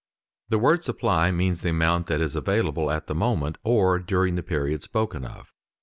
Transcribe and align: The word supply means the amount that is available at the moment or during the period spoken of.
The 0.49 0.57
word 0.57 0.83
supply 0.83 1.29
means 1.29 1.61
the 1.61 1.69
amount 1.69 2.07
that 2.07 2.21
is 2.21 2.35
available 2.35 2.89
at 2.89 3.05
the 3.05 3.13
moment 3.13 3.59
or 3.63 3.99
during 3.99 4.33
the 4.33 4.41
period 4.41 4.81
spoken 4.81 5.23
of. 5.23 5.51